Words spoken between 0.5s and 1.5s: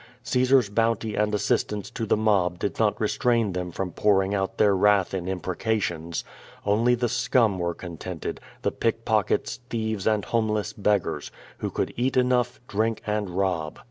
bounty and